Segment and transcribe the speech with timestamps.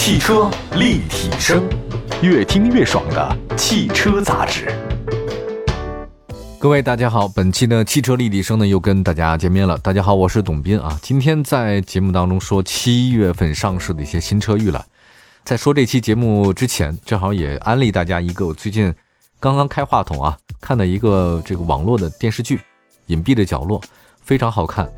[0.00, 1.68] 汽车立体声，
[2.22, 4.72] 越听越爽的汽车杂志。
[6.56, 9.76] 各位大家好，本期的汽车立体声呢又跟大家见面了。
[9.78, 10.96] 大家好，我是董斌啊。
[11.02, 14.82] 今天在节目当中说七月份上市的一些新车预览。
[15.44, 18.94] 在说这期节目之前，正好也安利大家一个我最近
[19.40, 22.56] 刚刚开话筒啊看的一个这个网络的电视剧
[23.06, 23.80] 《隐蔽的角落》，
[24.22, 24.88] 非常好看。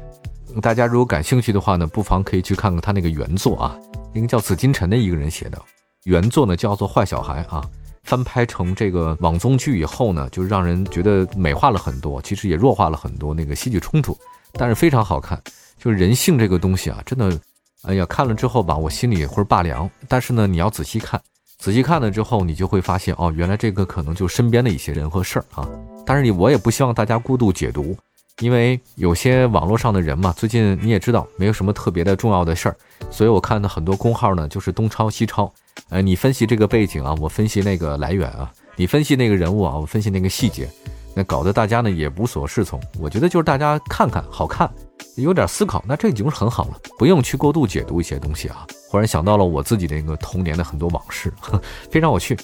[0.60, 3.74] 大家如果感兴趣的话呢，不妨可以去看看他那个原作啊，
[4.12, 5.60] 一个叫紫金陈的一个人写的。
[6.04, 7.62] 原作呢叫做《坏小孩》啊，
[8.04, 14.16] 翻拍成这个网综剧以后呢，就让人觉得美化了很多，其实也弱化了很多那个戏剧冲突，
[14.54, 15.40] 但是非常好看。
[15.78, 17.38] 就是人性这个东西啊，真的。
[17.84, 19.88] 哎呀，看了之后吧，我心里会拔凉。
[20.06, 21.18] 但是呢，你要仔细看，
[21.58, 25.66] 仔细看了之后，你就会发现哦，原来这个可能就身边的一些人和事儿啊。
[26.04, 27.96] 但是你我也不希望大家过度解读，
[28.40, 32.76] 因为有些网络上的人嘛，最近你也知道，没有什么特别的重要的事儿，
[33.10, 35.52] 所以我看的很多公号呢，就是东抄西抄。
[35.90, 40.68] 呃，你分析这个背景啊，我分析那个来源啊，你分析那个人物啊，我分析那个细节，
[41.14, 42.80] 那搞得大家呢也无所适从。
[42.98, 44.68] 我觉得就是大家看看好看。
[45.16, 48.66] 有点思考，那这已经是很好了，不用去过度解读一些东西啊。
[48.88, 51.30] 忽然想到了我自己的一个童年的很多往事，
[51.90, 52.38] 非常有趣。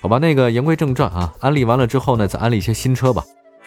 [0.00, 3.24] 好吧，那个言归正传啊，安利完了之后呢，再安利一些新车吧。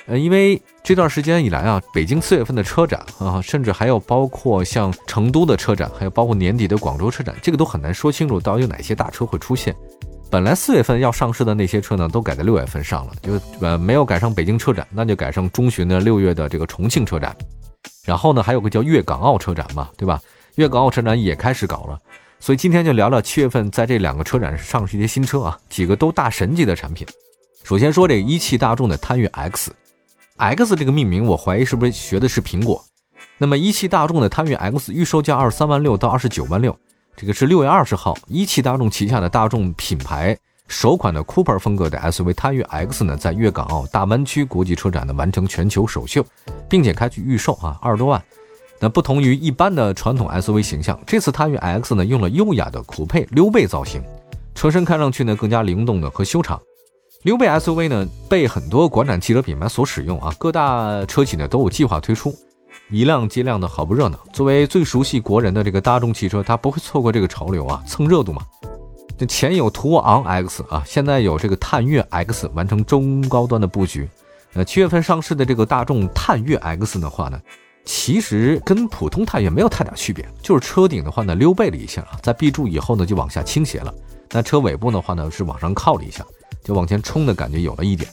[0.07, 9.75] 呃，因为这段时间以来啊，北京四月份的车展啊，甚至还有包括像成都的车展，还有包括年底的广州车展，这个都很难说清楚到底有哪些大车会出现。
[10.29, 17.35] 本来四月份要上市的那些车呢，都改在六月份上了，就呃没有赶上北京车展，那就改上中旬的六月的这个重庆车展。
[18.05, 20.21] 然后呢，还有个叫粤港澳车展嘛，对吧？
[20.55, 21.99] 粤港澳车展也开始搞了，
[22.39, 27.05] 所以今天就聊聊七月份在这两个车展上市一些新车啊，几个都大神级的产品。
[27.63, 29.71] 首先说这一汽大众的探岳 X
[30.37, 32.83] X 这个命名我怀疑是不是学的是苹果。
[33.37, 36.75] 那么一汽大众的探岳 X 预售价二十三万六到二十九万六，
[37.15, 40.37] 这个是六月二十号，一汽大众旗下的大众品牌。
[40.67, 46.25] 首款的 Cooper 风格的 SUV 探岳 X 呢，在粤港澳大湾区国际车展呢完成全球首秀，
[46.69, 48.23] 并且开启预售啊，二十多万。
[48.79, 54.01] 那不同于一般的传统 SUV 形象，这次探岳 X 呢用了优雅的酷配溜背造型，
[54.55, 56.59] 车身看上去呢更加灵动的和修长。
[57.23, 62.35] 溜背 SUV 呢被很多国产汽车品牌所使用啊，各大车企呢都有计划推出，
[62.89, 64.17] 一辆接辆的好不热闹。
[64.33, 68.41] 作为最熟悉国人的这个大众汽车，它不会错过这个潮流啊，蹭热度嘛。
[69.19, 74.09] 这前有途昂 X 啊，现在有这个探岳 X 完成中高端的布局。
[74.53, 77.39] 呃，七月份上市的这个大众探岳 X 的话呢，
[77.85, 83.93] 其实跟普通探岳没有太大区别，就是车顶的话呢溜背了一下啊，在 B 柱以后呢就往下倾斜了。
[84.31, 86.25] 那车尾部的话呢是往上靠了一下，
[86.63, 88.09] 就往前冲的感觉有了一点。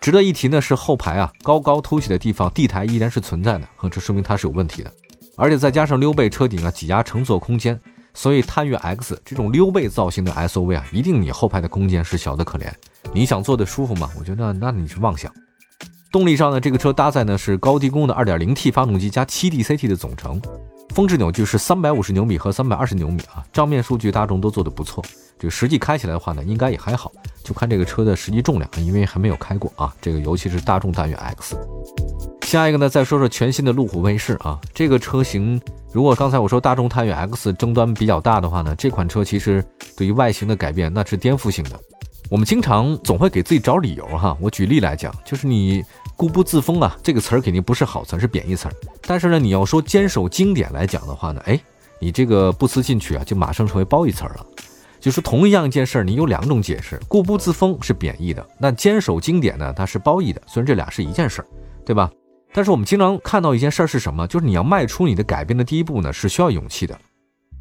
[0.00, 4.92] 值得一提呢是后排啊高高凸起的地方地台依然是存在的，这说明它是有问题的。
[5.36, 7.78] 而且再加上溜背车顶啊挤压乘坐空间。
[8.12, 12.68] 所以探岳 X 这种溜背造型的 SUV 啊，一定你后排的空间是小的可怜。
[13.14, 14.10] 你想坐的舒服吗？
[14.18, 15.32] 我觉得那你是妄想。
[16.10, 20.42] 动力上呢，这个车搭载呢是高低功的 2.0T 发动机加 7DCT 的总成，
[20.94, 23.44] 峰值扭矩是350牛米和320牛米啊。
[23.52, 25.04] 账面数据大众都做得不错，
[25.38, 27.10] 这个实际开起来的话呢，应该也还好。
[27.42, 29.94] 就看这个车的实际重量，因为还没有开过啊。
[30.00, 31.56] 这个尤其是大众探岳 X。
[32.42, 35.60] 下一个呢，再说说全新的路虎卫士啊，这个车型。
[35.92, 39.64] 如果刚才我说大众探岳 X 争端比较大的话呢，这款车其实
[39.96, 41.78] 对于外形的改变那是颠覆性的。
[42.28, 44.36] 我们经常总会给自己找理由哈。
[44.40, 45.82] 我举例来讲，就是你
[46.20, 48.74] 固步自封啊，这个词儿肯定不是好词，是贬义词儿。
[49.06, 51.58] 但是呢，你要说坚守经典来讲的话呢，哎，
[51.98, 54.46] 你这个不思进取啊，就马上成为褒义词儿了。
[55.00, 60.42] 就是同一样一件事儿，你有两种解释，固步自封是贬义的，那坚守经典呢，它是褒义的。
[60.46, 61.46] 虽然这俩是一件事儿，
[61.86, 62.10] 对吧？
[62.52, 64.26] 但是我们经常看到一件事儿是什么？
[64.26, 67.00] 就是你要迈出你的改变的第一步呢，是需要勇气的。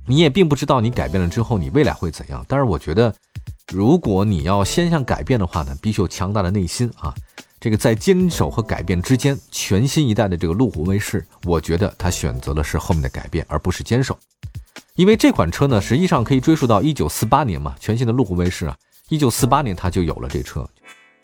[0.06, 2.46] 你也并不知道你改变了之后，你未来会怎样。
[2.46, 3.16] 但是我觉得，
[3.72, 7.16] 如果你要先想改变的话呢，必须有强大的内心啊。
[7.60, 14.18] 这个在坚守和改变之间，全新一代的这个路虎卫士，我觉得他选择的是后面的改变，而不是坚守。
[14.96, 18.78] 因为这款车呢，实际上可以追溯到一九四八年嘛，全新的路虎卫士啊，
[19.10, 20.66] 一九四八年它就有了这车。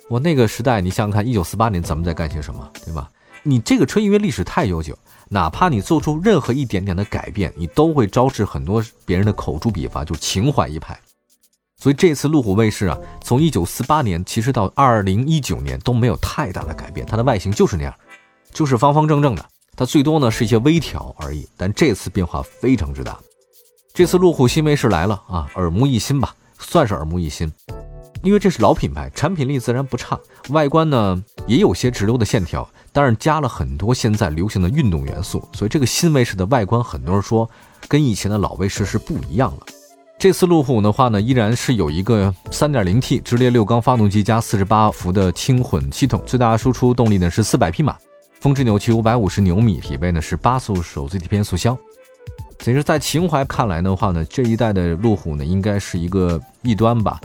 [0.09, 3.09] 我那个时代，你想想看，一九四八年咱们在干些什么，对吧？
[3.43, 4.97] 你这个车因为历史太悠久，
[5.29, 10.99] 哪怕你做出任何一点点的改变，你都会招致很多别人的口诛笔伐，就情怀一派。
[11.85, 17.93] 所以这次路虎卫士啊，从一九四八年其实到二零一九年都没有太大的改变，它的外形就是那样，
[18.51, 19.45] 就是方方正正的。
[19.75, 23.19] 它最多呢是一些微调而已，但这次变化非常之大。
[23.93, 27.53] 这次路虎新卫士来了啊，耳目一新吧，算是耳目一新。
[28.23, 32.67] 因为这是老品牌，产品力自然不差，外观呢也有些直溜的线条。
[32.91, 37.47] 但是加了很多现在流行的运动元素，所以这个新卫士的外观，很多人说
[37.87, 39.59] 跟以前的老卫士是不一样了。
[40.17, 47.95] 这次路虎的话呢，依然是有一个 3.0T 直列六缸发动机加48伏的轻混系统，最大输出动力呢是400匹马，
[48.39, 51.77] 峰值扭矩550牛米，匹配呢是八速手自一体变速箱。
[52.59, 57.19] 其实，在情怀看来的话呢，这一代的路虎呢，应该是一个异端吧。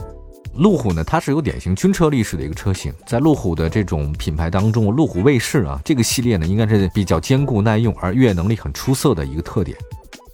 [0.53, 9.75] 路虎呢，它是有典型军车历史的一个车型，在路虎的这种品牌当中，路虎卫士啊，这个系列呢，应该是比较坚固耐用，而越野能力很出色的一个特点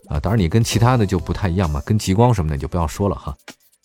[0.08, 0.20] 啊。
[0.20, 3.36] 当然，你跟其他的就不太一样嘛，跟极光什么的就不要说了哈。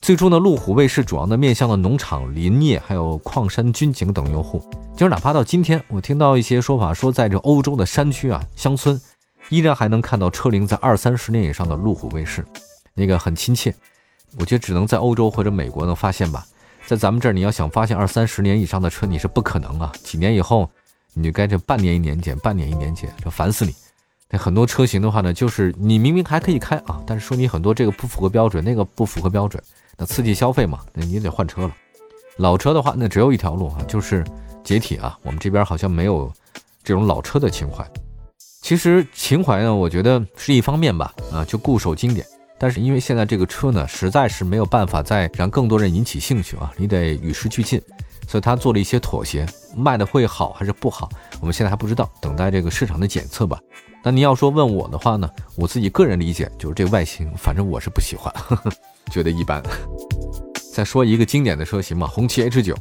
[0.00, 4.60] 最初呢，路虎卫士主要的面向了农场、林业还有矿山、军警等用户。
[4.96, 9.00] 就是哪怕到今天，我听到一些说法说，在这欧洲的山区啊、乡村，
[9.48, 12.44] 依然还能看到车龄在二三十年以上的路虎卫士，
[12.94, 13.72] 那个很亲切。
[14.38, 16.44] 我觉得只能在欧洲或者美国能发现吧，
[16.84, 19.92] 在咱们这儿你要想发现二三十年以上的车，你是不可能啊。
[20.02, 20.68] 几年以后，
[21.14, 23.72] 你就该这半年一年检，半年一年检，这烦死你。
[24.38, 29.62] 很多车型的话呢，就是你明明还可以开啊，但是说你很多这个不符合标准，那个不符合标准，
[29.96, 31.76] 那刺激消费嘛，那你得换车了。
[32.38, 34.24] 老车的话，那只有一条路啊，就是
[34.64, 35.18] 解体啊。
[35.22, 36.32] 我们这边好像没有
[36.82, 37.86] 这种老车的情怀。
[38.62, 42.26] 其实情怀呢，我觉得是一方面吧，啊，就固守经典。
[42.58, 47.82] 但是因为现在这个车呢，实在是没有办法再让更多人引起兴趣啊，你得与时俱进，
[48.28, 49.44] 所以他做了一些妥协，
[49.76, 53.58] 卖的会好还是不好，我们现在还不知道，等待这个市场的检测吧。
[54.04, 58.72] 那你要说问我的话呢，我自己个人理解就是这外形，反正我是不喜欢，呵 呵
[59.10, 59.62] 觉得一般。
[60.74, 62.76] 再说一个经典的车型嘛，红旗 H 九，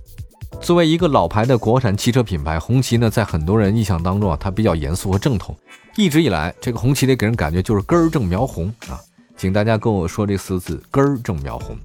[0.61, 5.55] 作为一个老牌的国产汽车品牌，红旗呢在很多人印象当中啊，它比较严肃和正统，
[5.97, 8.99] 一直以来这个红旗的给人感觉就是根正苗红啊。
[9.37, 11.75] 请大家跟我说这四个字“根正苗红”，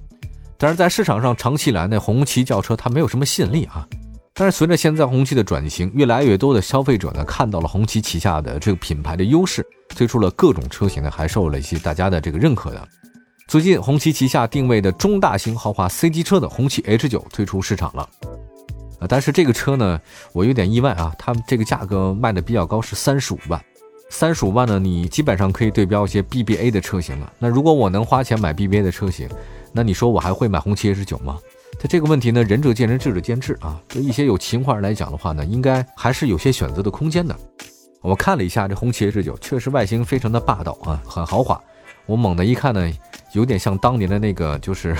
[0.57, 3.87] 但是在市场上长期以来，那红旗轿车它没有什么吸引力啊。
[4.39, 12.87] 但是随着现在红旗的转型，越来越多的消费者呢看到了红旗旗下的这个品牌的优势，推出了各种车型呢，还受了一些大家的这个认可的。
[13.47, 18.07] 最近，红旗旗下定位的中大型豪华 C 级车的红旗 H 九推出市场了。
[18.99, 19.99] 啊，但是这个车呢，
[20.33, 23.59] 我有点意外啊，它这个价格卖的比较高，是三十五万。
[24.11, 27.33] 三十五万呢，你基本上可以对标一些 BBA 的车型了。
[27.39, 29.27] 那如果我能花钱买 BBA 的车型，
[29.73, 31.37] 那你说我还会买红旗 H 九吗？
[31.79, 33.79] 它这个问题呢，仁者见仁，智者见智啊。
[33.87, 37.35] 对一些有情怀来讲的话呢，应该还是有些选择的空间的。
[38.01, 41.61] 我看了一下这红旗 H 九，确实外形非常的霸道啊，很豪华。
[42.05, 42.89] 我猛的一看呢，
[43.33, 44.95] 有点像当年的那个，就是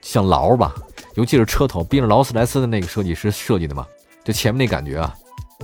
[0.00, 0.74] 像劳吧，
[1.14, 3.86] 尤其是车头，逼着劳斯莱斯的那个设计师设计的嘛，
[4.22, 5.14] 就前面那感觉啊，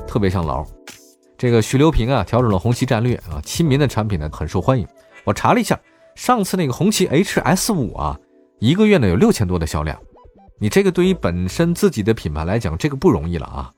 [0.07, 0.67] 特别像劳。
[1.37, 4.87] 这个徐留平啊，调整了红旗战略啊，亲民的产品呢很受欢迎。
[5.23, 5.79] 我查了一下，
[6.17, 8.19] 上次那个红旗 HS 五啊，
[8.59, 9.99] 一个月呢有六千多的销量。
[10.59, 13.71] 你这个对于本身自己的品牌来讲，这个不容易了啊。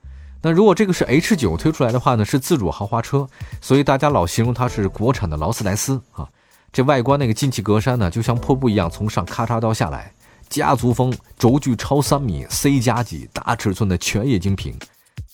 [0.42, 3.28] 那如果这个是 H 九推出来的话呢，是自主豪华车，
[3.60, 6.26] 所以大家老形容它是国产的劳斯莱斯啊。
[6.72, 10.10] 这外观那个进气格栅呢，就像瀑布一样从上咔嚓刀下来，
[10.48, 14.74] 家族风，轴距超三米，C 加级，大尺寸的全液晶屏。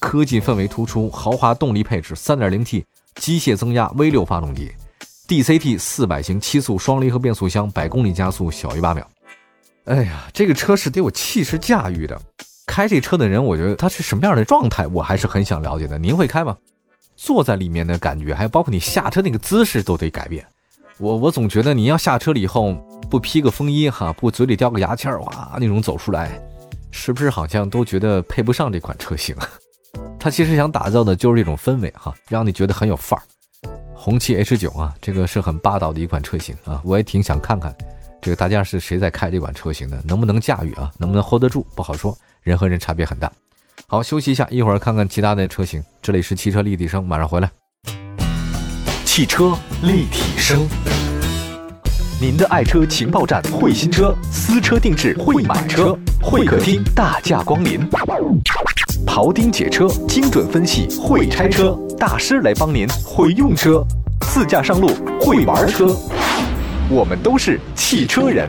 [0.01, 2.85] 科技氛围突出，豪华动力配置，3.0T
[3.15, 4.73] 机械增压 V6 发动机
[5.29, 9.07] ，DCT 四百型七速双离合变速箱，百公里加速小于八秒。
[9.87, 12.21] 哎呀，这个车是得有气势驾驭的。
[12.67, 15.97] 开这车的人，我觉得他是什么样的状态，我还是很想了解的。
[15.97, 16.57] 您会开吗？
[17.15, 20.45] 坐在里面的感觉，还有包括你下车那个姿势都得改变。
[20.99, 22.75] 我我总觉得你要下车了以后
[23.09, 26.41] 不披个风衣哈，不嘴里叼个牙签儿哇那种走出来，
[26.91, 29.37] 是不是好像都觉得配不上这款车型？
[30.19, 33.23] 它其实想打造的就是这种氛围哈，让你觉得很有范儿。
[33.95, 37.73] 红旗 H 九啊，这个是很霸道的一款车型啊，我也挺想看看，
[38.23, 43.31] 这个大家是谁在开这款车型的，能不能驾驭啊，能不能 hold 得住，不好说，人和人差别很大。
[43.87, 45.83] 好，休息一下，一会儿看看其他的车型。
[46.03, 47.51] 这里是汽车立体声，马上回来。
[49.05, 50.67] 汽车立体声，
[52.21, 57.89] 您的爱车情报站，会新车，私车定制，会买车，会客厅大驾光临。
[59.07, 63.83] 庖丁解车，精准分析；会拆车大师来帮您；会用车，
[64.23, 64.89] 自驾上路；
[65.21, 65.97] 会玩车，
[66.89, 68.49] 我们都是汽车人。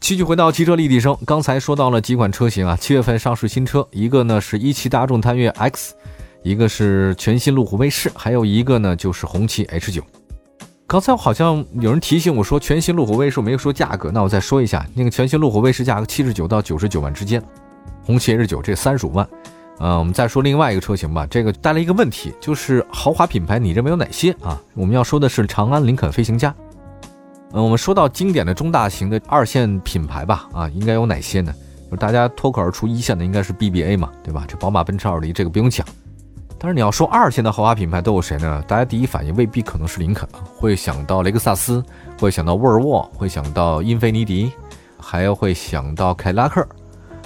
[0.00, 5.94] 继续回到汽车立体声，刚才说到了几款车型啊，七月份上市新车，一个呢是一汽大众探岳 X，
[6.42, 10.02] 一个是全新路虎卫士，还有一个呢就是红旗 H 九。
[10.86, 17.42] 刚才好像有人提醒我说，全新路虎卫士没有说价格，那我再说一下，那个全新路虎卫士价格七十九到九十九万之间，
[18.04, 19.26] 红旗 H 九这三十五万。
[19.80, 24.60] 嗯，我们再说另外一个车型吧，这个带来一个问题，就是豪华品牌你认为有哪些啊？
[24.74, 26.54] 我们要说的是长安林肯飞行家。
[27.52, 31.54] 嗯，我们说到经典的中大型的二线品牌吧，啊，应该有哪些呢？
[31.84, 34.44] 就是大家脱口而出一线的应该是 BBA 嘛，对吧？
[34.46, 35.86] 这宝马、奔驰、奥迪这个不用讲。
[36.58, 38.60] 但是你要说二线的豪华品牌都有谁呢？
[38.66, 41.82] 大家第一反应未必可能是林肯，会想到雷克萨斯，
[42.20, 44.50] 会想到沃尔沃，会想到英菲尼迪，
[44.98, 46.66] 还要会想到凯迪拉克。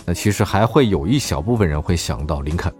[0.05, 2.73] 那其实还会有一小部分人会想到林肯。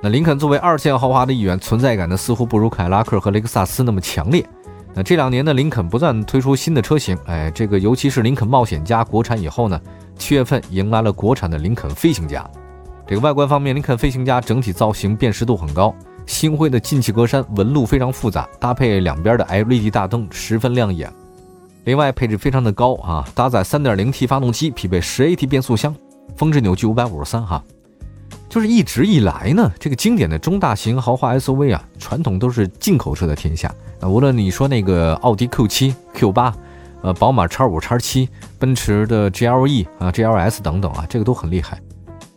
[0.00, 4.46] 那林肯作为二线豪华的一员，存在感呢似乎不如凯迪拉克和雷克萨斯那么强烈。
[4.94, 9.80] 那这两年呢，林肯不断推出新的车型，哎，这个尤其是林肯冒险家国产以后呢，
[10.16, 12.48] 七月份迎来了国产的林肯飞行家。
[13.06, 15.94] 这个外观方面，林肯飞行家整体造型辨识度很高，
[16.26, 21.12] 星辉的进气格栅纹路非常复杂，搭配两边的 LED 大灯十分亮眼。
[21.84, 25.94] 另外配置非常的高啊，搭载 3.0T 发动机，匹配 10AT 变速箱，
[26.36, 27.62] 峰值扭矩553哈。
[28.48, 33.72] 就是一直以来呢，这个经典的中大型豪华 SUV 啊，传统都是进口车的天下。
[34.00, 36.54] 那无论你说那个奥迪 Q7、Q8，
[37.02, 38.26] 呃，宝马 X5、X7，
[38.58, 41.78] 奔驰的 GLE 啊、GLS 等等啊，这个都很厉害。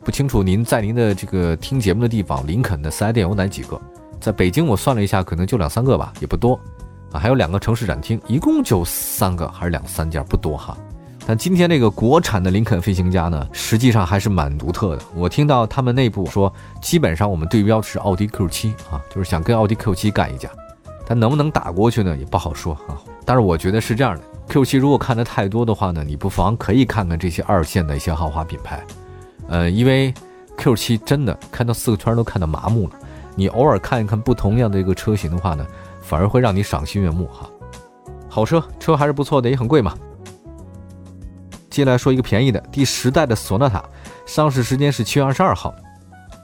[0.03, 3.79] 不清楚您在您的这个听节目的地方，林肯的四 S 店有哪几个？
[4.19, 6.59] 在北京我算了一下，可能就两三个吧，也不多
[7.11, 7.19] 啊。
[7.19, 10.77] 还有两个城市展厅，一共就三个还是两三家，不多哈。
[11.25, 15.03] 但今天这个国产的林肯飞行家呢，实际上还是蛮独特的。
[15.15, 16.51] 我听到他们内部说，
[16.81, 20.49] 基本上我们对标的是奥迪 Q7 啊，就是想跟奥迪 Q7 干一架。
[21.07, 22.97] 但能不能打过去呢，也不好说啊。
[23.25, 28.83] 但是我觉得是这样的，Q7 如果看的太多的话呢，你不妨可以看看这些二线的一些豪华品牌。
[29.47, 30.13] 呃，因为
[30.57, 32.93] Q7 真的看到四个圈都看到麻木了，
[33.35, 35.65] 你偶尔看一看不同样的一个车型的话呢，
[36.01, 37.49] 反而会让你赏心悦目哈。
[38.27, 39.93] 好车，车还是不错的，也很贵嘛。
[41.71, 43.81] 接下来说一个便宜的，第十代的索纳塔，
[44.25, 45.73] 上市时间是七月二十二号。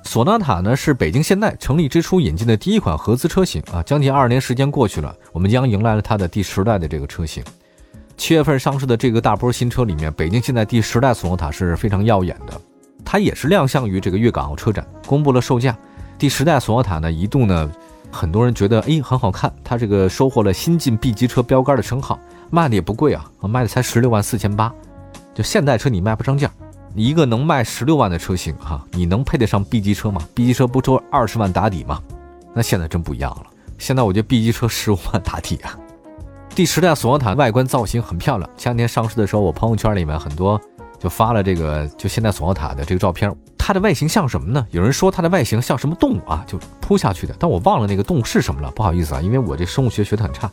[0.03, 7.43] 索纳塔呢是北京现代成立之初引进的第一款合资车型啊，将近二十年时间过去了，我们将迎来了它的第十代的这个车型。
[8.15, 12.59] 七月份上市的这个大波新车里面，北京现代第十代索纳塔是非常耀眼的。
[13.03, 15.77] 它也是亮相于这个粤港澳车展，公布了售价。
[16.17, 17.69] 第十代索纳塔呢，一度呢，
[18.09, 22.17] 很多人觉得哎很好看，它这个收获了新晋 B 级车标杆的称号，
[22.49, 24.73] 卖的也不贵啊，卖的才十六万四千八。
[25.37, 26.49] 就现代车你卖不上价，
[26.95, 32.01] 你一个能卖十六万的车型哈，你能配得上 B 级车吗？B 级车不收二十万打底吗？
[32.55, 33.43] 那现在真不一样了，
[33.77, 35.77] 现在我觉得 B 级车十五万打底啊。
[36.55, 40.59] 第十代索纳塔外观造型很漂亮，前两天上市的时候，我朋友圈里面很多。
[40.97, 44.65] 就发了这个，就现在索纳塔的这个照片，它的外形像什么呢？
[44.71, 46.43] 有人说它的外形像什么动物啊？
[46.47, 50.51] 就扑下去的，但我忘了那个动物是什么了，不好意思啊，因为我这生物学学的很差。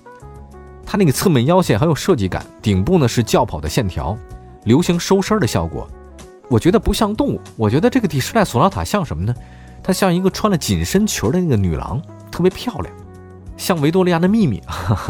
[0.84, 4.14] 它那个侧面腰线很有设计感，顶部呢是轿跑的线条，
[4.64, 5.88] 流行收身的效果。
[6.48, 9.34] 我觉得不像动物，我觉得这个第十代索纳塔像什么呢？
[9.82, 12.94] 它像一个穿了紧身裙的那个女郎，特别漂亮，
[13.56, 14.62] 像维多利亚的秘密，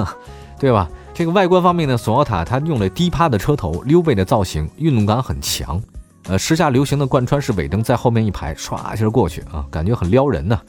[0.58, 0.88] 对吧？
[1.12, 5.80] 这个外观方面呢，索纳塔它用了低趴的车头，溜背的造型，运动感很强。
[6.24, 10.60] 呃，时下流行的贯穿式尾灯在后面一排，唰一下过去啊，感觉很撩人呢。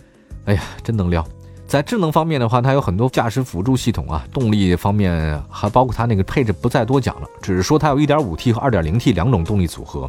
[0.46, 1.26] 哎呀，真能撩。
[1.68, 4.26] 在智能方面的话，它有很多驾驶辅助系统啊。
[4.32, 10.08] 动力方面还包括它那个配置不再多讲了，只是说它有 1.5T 和 2.0T 两种动力组合。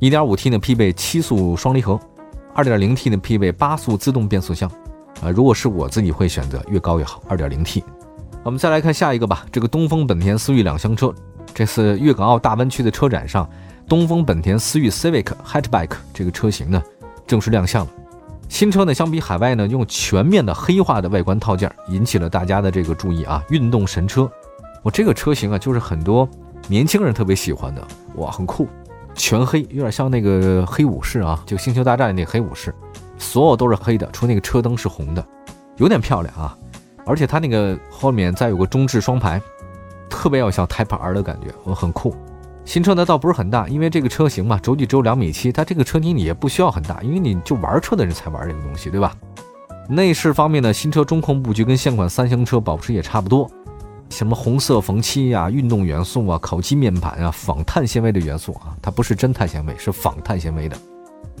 [0.00, 2.00] 1.5T 呢匹配七速双离合
[2.56, 4.70] ，2.0T 呢匹配八速自动变速箱。
[5.22, 7.82] 啊，如果是我自己会选择越高越好，2.0T。
[8.42, 9.46] 我们再来看下一个吧。
[9.52, 11.14] 这个东风本田思域两厢车，
[11.54, 13.48] 这次粤港澳大湾区的车展上，
[13.88, 16.82] 东风本田思域 Civic Hatchback 这个车型呢
[17.26, 17.92] 正式亮相了。
[18.48, 23.42] 新车呢相比海外呢用全面的黑化的外观套件，引起了大家的这个注意啊！
[23.50, 24.30] 运动神车，
[24.82, 26.28] 我这个车型啊就是很多
[26.68, 27.86] 年轻人特别喜欢的，
[28.16, 28.68] 哇，很酷，
[29.14, 32.72] 全黑，有点像那个黑武士啊，就星球大战那黑武士，
[33.18, 35.26] 所有都是黑的，除那个车灯是红的，
[35.76, 36.56] 有点漂亮啊。
[37.06, 39.40] 而且它那个后面再有个中置双排，
[40.08, 42.14] 特别要像 Type R 的感觉，我很酷。
[42.64, 49.14] 新车呢倒不是很大，因为这个车型嘛，轴距只有两米七，它这个车你也不需要很大，因为你就玩车的人才玩这个东西，对吧？
[49.88, 53.50] 内饰方面呢，新车中控布局跟现款三厢车保持也差不多，
[54.08, 60.76] 什么红色缝漆呀、运动元素啊、烤漆面板啊、仿碳纤维的元素啊，它不是真碳纤维，是仿碳纤维的。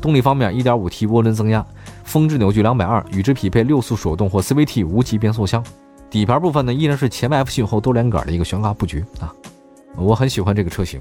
[0.02, 1.64] 动力方面，1.5T 涡轮增压，
[2.04, 5.64] 峰值扭矩220，与之匹配六速手动或 CVT 无级变速箱。
[6.10, 9.32] 底盘部分呢，依然是前麦弗逊后多连杆的一个悬挂布局啊，
[9.96, 11.00] 我很喜欢这个车型。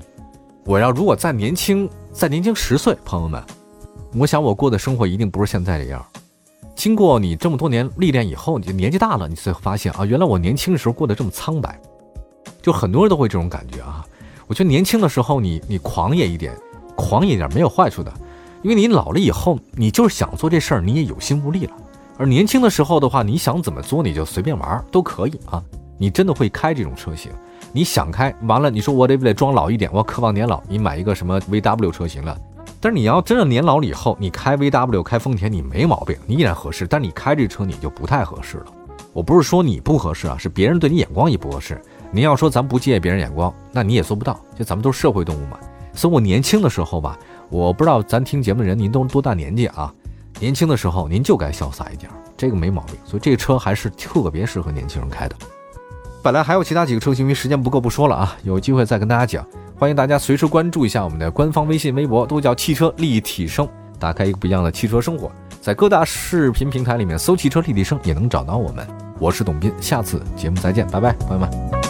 [0.66, 3.44] 我要如果再年轻，再年轻十岁，朋友们，
[4.16, 6.06] 我想我过的生活一定不是现在这样。
[6.76, 11.80] 经过你这么多年历练以后，你年纪大了，你才发现啊，原来我年轻的时候过得这么苍白。
[12.62, 14.06] 就很多人都会这种感觉啊。
[14.48, 16.56] 我觉得年轻的时候，你你狂野一点，
[16.96, 18.14] 狂野一点没有坏处的。
[18.62, 21.74] 因为你老了以后，你就是想做这事儿，你也有心无力了。
[22.18, 25.62] 而年轻的时候的话，你想怎么做你就随便玩都可以啊。
[25.98, 27.32] 你真的会开这种车型，
[27.76, 32.38] 你想开完了，你说我得不得装老一点，我渴望年老，你买一个什么 VW 车型了，
[32.80, 36.86] 但是你要真的年老了以后，你开 VW、开丰田，你没毛病，你依然合适。
[36.86, 38.66] 但你开这车你就不太合适了。
[39.12, 41.82] 我不是说你不合适啊，是别人对你眼光也不合适。
[42.12, 44.40] 您要说咱不介意别人眼光，那你也做不到。
[44.56, 45.58] 就咱们都是社会动物嘛。
[45.94, 47.18] 所以我年轻的时候吧，
[47.50, 49.92] 我不知道咱听节目的人您都多大年纪啊？
[50.40, 52.96] 年轻的时候您就该潇洒一点，这个没毛病。
[53.04, 55.36] 所以这个车还是特别适合年轻人开的。
[56.24, 59.46] 本来还有其他几个车型，因为时间不够不说了啊，有机会再跟大家讲。
[59.78, 63.68] 欢迎大家随时关注一下我们的官方微信、微博，都叫汽车立体声，
[64.00, 65.30] 打开一个不一样的汽车生活。
[65.60, 68.88] 在各大视频平台里面搜“汽车立体声”也能找到我们。
[69.20, 71.83] 我是董斌，下次节目再见，拜拜，朋友们。